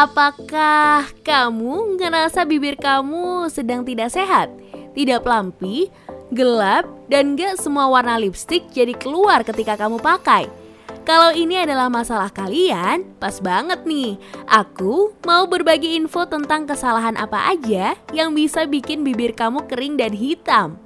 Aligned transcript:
Apakah 0.00 1.12
kamu 1.20 2.00
ngerasa 2.00 2.48
bibir 2.48 2.80
kamu 2.80 3.52
sedang 3.52 3.84
tidak 3.84 4.08
sehat? 4.08 4.48
Tidak 4.96 5.20
pelampi, 5.20 5.92
gelap, 6.32 6.88
dan 7.12 7.36
gak 7.36 7.60
semua 7.60 7.84
warna 7.84 8.16
lipstick 8.16 8.64
jadi 8.72 8.96
keluar 8.96 9.44
ketika 9.44 9.76
kamu 9.76 10.00
pakai? 10.00 10.48
Kalau 11.04 11.36
ini 11.36 11.60
adalah 11.60 11.92
masalah 11.92 12.32
kalian, 12.32 13.12
pas 13.20 13.44
banget 13.44 13.84
nih. 13.84 14.16
Aku 14.48 15.12
mau 15.28 15.44
berbagi 15.44 16.00
info 16.00 16.24
tentang 16.24 16.64
kesalahan 16.64 17.20
apa 17.20 17.52
aja 17.52 17.92
yang 18.16 18.32
bisa 18.32 18.64
bikin 18.64 19.04
bibir 19.04 19.36
kamu 19.36 19.68
kering 19.68 20.00
dan 20.00 20.16
hitam. 20.16 20.80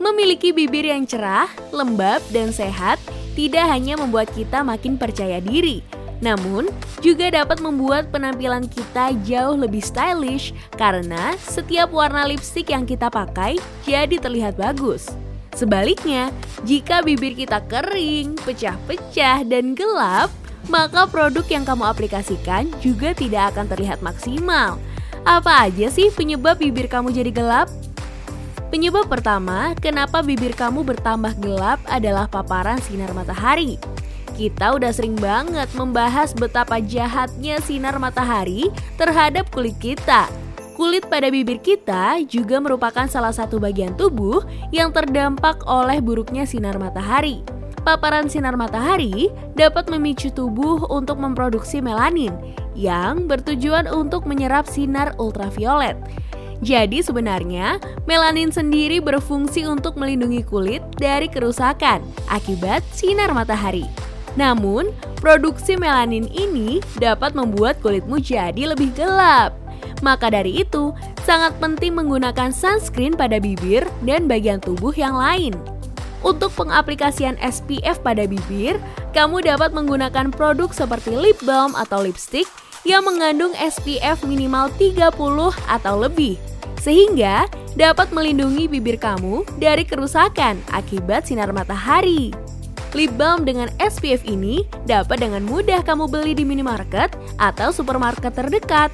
Memiliki 0.00 0.56
bibir 0.56 0.88
yang 0.88 1.04
cerah, 1.04 1.52
lembab, 1.76 2.24
dan 2.32 2.48
sehat 2.48 2.96
tidak 3.34 3.66
hanya 3.68 3.98
membuat 3.98 4.30
kita 4.32 4.62
makin 4.62 4.94
percaya 4.94 5.42
diri, 5.42 5.82
namun 6.22 6.70
juga 7.04 7.28
dapat 7.28 7.60
membuat 7.60 8.08
penampilan 8.08 8.64
kita 8.70 9.12
jauh 9.26 9.58
lebih 9.58 9.84
stylish 9.84 10.56
karena 10.78 11.36
setiap 11.36 11.92
warna 11.92 12.24
lipstick 12.24 12.72
yang 12.72 12.88
kita 12.88 13.12
pakai 13.12 13.60
jadi 13.84 14.16
terlihat 14.16 14.56
bagus. 14.56 15.12
Sebaliknya, 15.54 16.34
jika 16.66 16.98
bibir 17.04 17.38
kita 17.38 17.62
kering, 17.70 18.34
pecah-pecah, 18.42 19.46
dan 19.46 19.78
gelap, 19.78 20.32
maka 20.66 21.06
produk 21.06 21.46
yang 21.46 21.62
kamu 21.62 21.84
aplikasikan 21.86 22.66
juga 22.82 23.14
tidak 23.14 23.54
akan 23.54 23.70
terlihat 23.70 24.02
maksimal. 24.02 24.80
Apa 25.22 25.70
aja 25.70 25.88
sih 25.88 26.10
penyebab 26.10 26.58
bibir 26.58 26.90
kamu 26.90 27.14
jadi 27.14 27.30
gelap? 27.30 27.70
Penyebab 28.74 29.06
pertama, 29.06 29.70
kenapa 29.78 30.18
bibir 30.18 30.50
kamu 30.50 30.82
bertambah 30.82 31.38
gelap 31.38 31.78
adalah 31.86 32.26
paparan 32.26 32.82
sinar 32.82 33.14
matahari. 33.14 33.78
Kita 34.34 34.74
udah 34.74 34.90
sering 34.90 35.14
banget 35.14 35.70
membahas 35.78 36.34
betapa 36.34 36.82
jahatnya 36.82 37.62
sinar 37.62 38.02
matahari 38.02 38.74
terhadap 38.98 39.46
kulit 39.54 39.78
kita. 39.78 40.26
Kulit 40.74 41.06
pada 41.06 41.30
bibir 41.30 41.62
kita 41.62 42.18
juga 42.26 42.58
merupakan 42.58 43.06
salah 43.06 43.30
satu 43.30 43.62
bagian 43.62 43.94
tubuh 43.94 44.42
yang 44.74 44.90
terdampak 44.90 45.62
oleh 45.70 46.02
buruknya 46.02 46.42
sinar 46.42 46.74
matahari. 46.74 47.46
Paparan 47.86 48.26
sinar 48.26 48.58
matahari 48.58 49.30
dapat 49.54 49.86
memicu 49.86 50.34
tubuh 50.34 50.82
untuk 50.90 51.22
memproduksi 51.22 51.78
melanin 51.78 52.34
yang 52.74 53.30
bertujuan 53.30 53.86
untuk 53.86 54.26
menyerap 54.26 54.66
sinar 54.66 55.14
ultraviolet. 55.22 55.94
Jadi 56.64 57.04
sebenarnya 57.04 57.76
melanin 58.08 58.48
sendiri 58.48 58.96
berfungsi 58.96 59.68
untuk 59.68 60.00
melindungi 60.00 60.40
kulit 60.48 60.80
dari 60.96 61.28
kerusakan 61.28 62.00
akibat 62.32 62.80
sinar 62.88 63.36
matahari. 63.36 63.84
Namun, 64.34 64.88
produksi 65.20 65.76
melanin 65.76 66.24
ini 66.32 66.80
dapat 66.96 67.36
membuat 67.36 67.78
kulitmu 67.84 68.16
jadi 68.16 68.72
lebih 68.72 68.96
gelap. 68.96 69.52
Maka 70.00 70.32
dari 70.32 70.64
itu, 70.64 70.96
sangat 71.28 71.52
penting 71.60 71.94
menggunakan 72.00 72.48
sunscreen 72.48 73.12
pada 73.12 73.36
bibir 73.36 73.84
dan 74.02 74.24
bagian 74.24 74.58
tubuh 74.58 74.96
yang 74.96 75.14
lain. 75.14 75.52
Untuk 76.24 76.56
pengaplikasian 76.56 77.36
SPF 77.44 78.00
pada 78.00 78.24
bibir, 78.24 78.80
kamu 79.12 79.44
dapat 79.44 79.76
menggunakan 79.76 80.32
produk 80.32 80.72
seperti 80.72 81.12
lip 81.12 81.36
balm 81.44 81.76
atau 81.76 82.00
lipstick 82.00 82.48
yang 82.88 83.04
mengandung 83.04 83.52
SPF 83.60 84.24
minimal 84.24 84.72
30 84.80 85.12
atau 85.68 85.94
lebih 86.00 86.40
sehingga 86.84 87.48
dapat 87.80 88.12
melindungi 88.12 88.68
bibir 88.68 89.00
kamu 89.00 89.48
dari 89.56 89.88
kerusakan 89.88 90.60
akibat 90.68 91.24
sinar 91.24 91.48
matahari. 91.56 92.28
Lip 92.94 93.10
balm 93.18 93.42
dengan 93.42 93.72
SPF 93.82 94.22
ini 94.22 94.62
dapat 94.86 95.18
dengan 95.18 95.42
mudah 95.42 95.82
kamu 95.82 96.06
beli 96.06 96.36
di 96.36 96.44
minimarket 96.46 97.10
atau 97.40 97.74
supermarket 97.74 98.36
terdekat. 98.36 98.92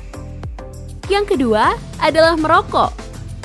Yang 1.11 1.37
kedua 1.37 1.75
adalah 2.01 2.39
merokok. 2.39 2.95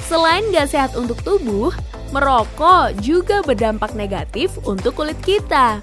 Selain 0.06 0.46
gak 0.54 0.72
sehat 0.72 0.92
untuk 0.96 1.20
tubuh, 1.26 1.74
merokok 2.14 2.96
juga 3.04 3.42
berdampak 3.44 3.98
negatif 3.98 4.54
untuk 4.64 5.02
kulit 5.02 5.18
kita. 5.26 5.82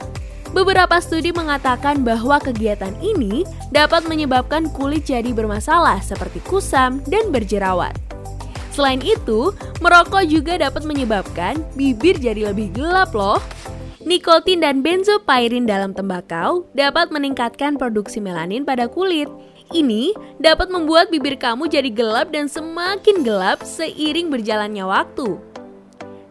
Beberapa 0.57 1.01
studi 1.03 1.35
mengatakan 1.35 2.01
bahwa 2.01 2.41
kegiatan 2.41 2.93
ini 3.03 3.45
dapat 3.75 4.09
menyebabkan 4.09 4.73
kulit 4.73 5.05
jadi 5.05 5.35
bermasalah 5.37 6.01
seperti 6.01 6.41
kusam 6.45 7.05
dan 7.11 7.29
berjerawat. 7.29 8.12
Selain 8.73 9.01
itu, 9.05 9.53
merokok 9.85 10.25
juga 10.25 10.57
dapat 10.57 10.89
menyebabkan 10.89 11.61
bibir 11.77 12.17
jadi 12.17 12.51
lebih 12.53 12.73
gelap 12.73 13.13
loh. 13.13 13.41
Nikotin 14.03 14.65
dan 14.65 14.83
benzopyrin 14.83 15.69
dalam 15.69 15.95
tembakau 15.95 16.67
dapat 16.75 17.15
meningkatkan 17.15 17.79
produksi 17.79 18.19
melanin 18.19 18.67
pada 18.67 18.91
kulit. 18.91 19.31
Ini 19.71 20.13
dapat 20.43 20.73
membuat 20.73 21.09
bibir 21.13 21.39
kamu 21.39 21.71
jadi 21.71 21.89
gelap 21.93 22.35
dan 22.35 22.51
semakin 22.51 23.23
gelap 23.23 23.63
seiring 23.63 24.33
berjalannya 24.33 24.85
waktu. 24.85 25.39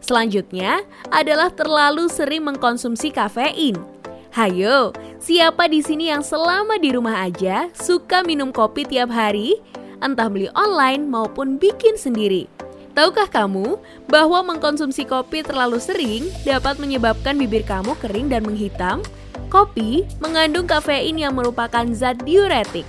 Selanjutnya 0.02 0.82
adalah 1.14 1.54
terlalu 1.54 2.10
sering 2.10 2.44
mengkonsumsi 2.44 3.14
kafein. 3.14 3.78
Hayo, 4.34 4.92
siapa 5.22 5.70
di 5.70 5.80
sini 5.80 6.10
yang 6.10 6.26
selama 6.26 6.76
di 6.82 6.92
rumah 6.92 7.24
aja 7.24 7.70
suka 7.78 8.26
minum 8.26 8.50
kopi 8.50 8.84
tiap 8.84 9.14
hari? 9.14 9.62
Entah 10.02 10.28
beli 10.28 10.50
online 10.58 11.08
maupun 11.08 11.56
bikin 11.62 11.96
sendiri. 11.96 12.50
Tahukah 12.92 13.32
kamu 13.32 13.80
bahwa 14.12 14.44
mengkonsumsi 14.44 15.08
kopi 15.08 15.48
terlalu 15.48 15.80
sering 15.80 16.28
dapat 16.44 16.76
menyebabkan 16.76 17.40
bibir 17.40 17.64
kamu 17.64 17.96
kering 18.04 18.28
dan 18.28 18.44
menghitam? 18.44 19.00
Kopi 19.48 20.04
mengandung 20.20 20.68
kafein 20.68 21.16
yang 21.16 21.36
merupakan 21.40 21.88
zat 21.96 22.20
diuretik. 22.28 22.84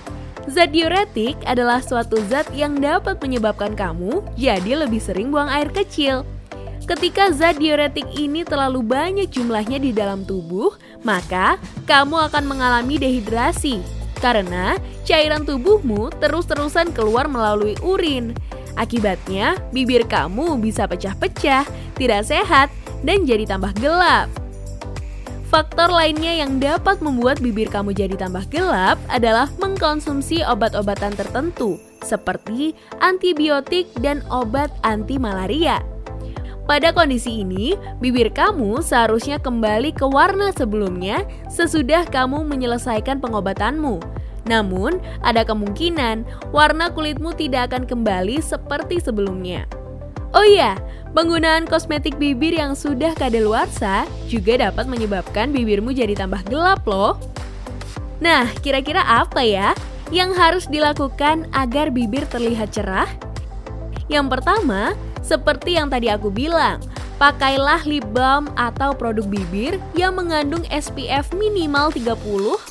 Zat 0.51 0.75
diuretik 0.75 1.39
adalah 1.47 1.79
suatu 1.79 2.19
zat 2.27 2.51
yang 2.51 2.83
dapat 2.83 3.15
menyebabkan 3.23 3.79
kamu 3.79 4.19
jadi 4.35 4.83
lebih 4.83 4.99
sering 4.99 5.31
buang 5.31 5.47
air 5.47 5.71
kecil. 5.71 6.27
Ketika 6.83 7.31
zat 7.31 7.63
diuretik 7.63 8.03
ini 8.19 8.43
terlalu 8.43 8.83
banyak 8.83 9.31
jumlahnya 9.31 9.79
di 9.79 9.95
dalam 9.95 10.27
tubuh, 10.27 10.75
maka 11.07 11.55
kamu 11.87 12.27
akan 12.27 12.43
mengalami 12.43 12.99
dehidrasi 12.99 14.02
karena 14.23 14.79
cairan 15.03 15.43
tubuhmu 15.43 16.07
terus-terusan 16.23 16.95
keluar 16.95 17.27
melalui 17.27 17.75
urin. 17.83 18.31
Akibatnya, 18.79 19.59
bibir 19.75 20.07
kamu 20.07 20.57
bisa 20.63 20.87
pecah-pecah, 20.87 21.67
tidak 21.99 22.21
sehat, 22.23 22.71
dan 23.03 23.27
jadi 23.27 23.43
tambah 23.43 23.75
gelap. 23.77 24.31
Faktor 25.53 25.93
lainnya 25.93 26.33
yang 26.33 26.57
dapat 26.57 26.97
membuat 27.05 27.37
bibir 27.37 27.69
kamu 27.69 27.93
jadi 27.93 28.17
tambah 28.17 28.49
gelap 28.49 28.97
adalah 29.13 29.45
mengkonsumsi 29.61 30.41
obat-obatan 30.41 31.13
tertentu, 31.13 31.77
seperti 32.01 32.73
antibiotik 32.97 33.85
dan 34.01 34.25
obat 34.33 34.73
anti 34.81 35.21
malaria. 35.21 35.92
Pada 36.63 36.95
kondisi 36.95 37.43
ini, 37.43 37.75
bibir 37.99 38.31
kamu 38.31 38.79
seharusnya 38.79 39.35
kembali 39.35 39.91
ke 39.91 40.07
warna 40.07 40.55
sebelumnya 40.55 41.27
sesudah 41.51 42.07
kamu 42.07 42.47
menyelesaikan 42.47 43.19
pengobatanmu. 43.19 43.99
Namun, 44.47 45.03
ada 45.23 45.43
kemungkinan 45.43 46.23
warna 46.55 46.87
kulitmu 46.91 47.35
tidak 47.35 47.71
akan 47.71 47.83
kembali 47.83 48.39
seperti 48.39 49.03
sebelumnya. 49.03 49.67
Oh 50.31 50.47
iya, 50.47 50.79
penggunaan 51.11 51.67
kosmetik 51.67 52.15
bibir 52.15 52.55
yang 52.55 52.79
sudah 52.79 53.11
kadaluarsa 53.11 54.07
juga 54.31 54.57
dapat 54.57 54.87
menyebabkan 54.87 55.51
bibirmu 55.51 55.91
jadi 55.91 56.15
tambah 56.15 56.47
gelap 56.47 56.87
loh. 56.87 57.19
Nah, 58.23 58.47
kira-kira 58.63 59.03
apa 59.03 59.43
ya 59.43 59.75
yang 60.15 60.31
harus 60.31 60.65
dilakukan 60.71 61.51
agar 61.51 61.91
bibir 61.91 62.23
terlihat 62.31 62.71
cerah? 62.71 63.11
Yang 64.07 64.39
pertama, 64.39 64.95
seperti 65.23 65.79
yang 65.79 65.87
tadi 65.87 66.11
aku 66.11 66.29
bilang, 66.29 66.83
pakailah 67.17 67.81
lip 67.87 68.05
balm 68.11 68.51
atau 68.59 68.91
produk 68.91 69.23
bibir 69.25 69.79
yang 69.95 70.19
mengandung 70.19 70.67
SPF 70.69 71.31
minimal 71.33 71.89
30 71.89 72.19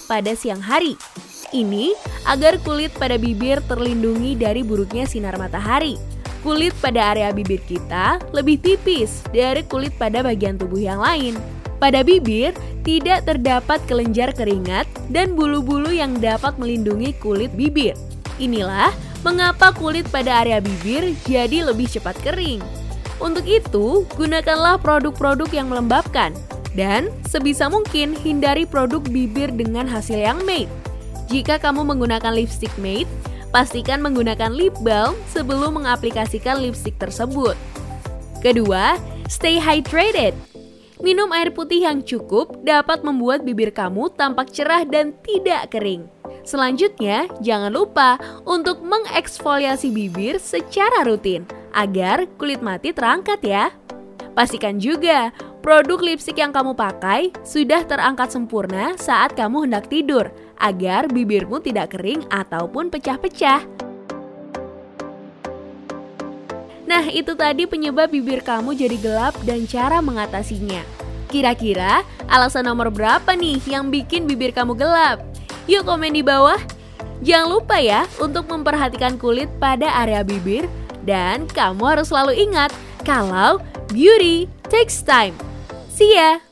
pada 0.07 0.33
siang 0.37 0.61
hari 0.61 0.95
ini 1.53 1.93
agar 2.27 2.57
kulit 2.65 2.91
pada 2.97 3.21
bibir 3.21 3.61
terlindungi 3.69 4.35
dari 4.35 4.65
buruknya 4.65 5.05
sinar 5.05 5.37
matahari. 5.37 6.01
Kulit 6.43 6.75
pada 6.83 7.15
area 7.15 7.31
bibir 7.31 7.63
kita 7.63 8.19
lebih 8.35 8.59
tipis 8.59 9.23
dari 9.31 9.63
kulit 9.63 9.95
pada 9.95 10.27
bagian 10.27 10.59
tubuh 10.59 10.81
yang 10.81 10.99
lain. 10.99 11.39
Pada 11.79 12.03
bibir 12.03 12.51
tidak 12.83 13.27
terdapat 13.31 13.79
kelenjar 13.87 14.35
keringat 14.35 14.91
dan 15.07 15.39
bulu-bulu 15.39 15.95
yang 15.95 16.19
dapat 16.19 16.59
melindungi 16.59 17.15
kulit 17.23 17.55
bibir. 17.55 17.95
Inilah 18.43 18.91
mengapa 19.23 19.71
kulit 19.75 20.07
pada 20.11 20.43
area 20.43 20.59
bibir 20.59 21.15
jadi 21.27 21.67
lebih 21.67 21.87
cepat 21.91 22.19
kering. 22.23 22.63
Untuk 23.23 23.47
itu, 23.47 24.03
gunakanlah 24.19 24.83
produk-produk 24.83 25.47
yang 25.55 25.71
melembabkan 25.71 26.35
dan 26.75 27.07
sebisa 27.31 27.71
mungkin 27.71 28.19
hindari 28.19 28.67
produk 28.67 28.99
bibir 28.99 29.55
dengan 29.55 29.87
hasil 29.87 30.19
yang 30.19 30.43
matte. 30.43 30.71
Jika 31.31 31.63
kamu 31.63 31.87
menggunakan 31.87 32.35
lipstick 32.35 32.75
matte, 32.83 33.09
pastikan 33.55 34.03
menggunakan 34.03 34.51
lip 34.51 34.75
balm 34.83 35.15
sebelum 35.31 35.79
mengaplikasikan 35.81 36.59
lipstick 36.59 36.99
tersebut. 36.99 37.55
Kedua, 38.43 38.99
stay 39.31 39.63
hydrated. 39.63 40.35
Minum 40.99 41.31
air 41.31 41.55
putih 41.55 41.87
yang 41.87 42.03
cukup 42.03 42.63
dapat 42.67 43.07
membuat 43.07 43.47
bibir 43.47 43.71
kamu 43.71 44.11
tampak 44.19 44.51
cerah 44.51 44.83
dan 44.83 45.15
tidak 45.23 45.71
kering. 45.71 46.11
Selanjutnya, 46.43 47.31
jangan 47.39 47.71
lupa 47.71 48.19
untuk 48.43 48.83
mengeksfoliasi 48.83 49.95
bibir 49.95 50.43
secara 50.43 51.07
rutin 51.07 51.47
agar 51.71 52.27
kulit 52.35 52.59
mati 52.59 52.91
terangkat 52.91 53.39
ya. 53.47 53.71
Pastikan 54.35 54.83
juga 54.83 55.31
produk 55.63 56.03
lipstik 56.03 56.43
yang 56.43 56.51
kamu 56.51 56.75
pakai 56.75 57.31
sudah 57.47 57.87
terangkat 57.87 58.35
sempurna 58.35 58.99
saat 58.99 59.39
kamu 59.39 59.71
hendak 59.71 59.87
tidur 59.87 60.35
agar 60.59 61.07
bibirmu 61.07 61.63
tidak 61.63 61.95
kering 61.95 62.27
ataupun 62.33 62.91
pecah-pecah. 62.91 63.63
Nah, 66.83 67.09
itu 67.09 67.33
tadi 67.39 67.65
penyebab 67.65 68.13
bibir 68.13 68.45
kamu 68.45 68.77
jadi 68.77 68.97
gelap 69.01 69.35
dan 69.49 69.65
cara 69.65 70.03
mengatasinya. 70.05 70.83
Kira-kira 71.33 72.05
alasan 72.29 72.69
nomor 72.69 72.93
berapa 72.93 73.33
nih 73.33 73.63
yang 73.65 73.89
bikin 73.89 74.29
bibir 74.29 74.53
kamu 74.53 74.77
gelap? 74.77 75.32
Yuk 75.71 75.87
komen 75.87 76.15
di 76.15 76.23
bawah. 76.25 76.59
Jangan 77.23 77.49
lupa 77.55 77.79
ya 77.79 78.03
untuk 78.19 78.51
memperhatikan 78.51 79.15
kulit 79.15 79.47
pada 79.63 79.87
area 80.03 80.27
bibir 80.27 80.67
dan 81.07 81.47
kamu 81.47 81.95
harus 81.95 82.11
selalu 82.11 82.35
ingat 82.35 82.75
kalau 83.07 83.63
beauty 83.95 84.51
takes 84.67 85.03
time. 85.07 85.35
See 85.87 86.19
ya! 86.19 86.52